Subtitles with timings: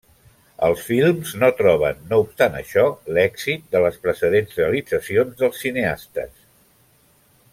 [0.67, 2.85] Els films no troben no obstant això
[3.17, 6.33] l'èxit de les precedents realitzacions dels cineastes.